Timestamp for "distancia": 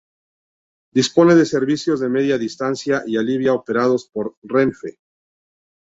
2.39-3.03